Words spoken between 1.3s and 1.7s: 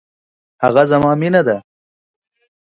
ده